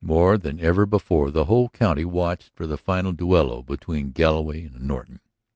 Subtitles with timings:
[0.03, 4.81] More than ever before the whole county watched for the final duello between Galloway and
[4.87, 5.19] Norton.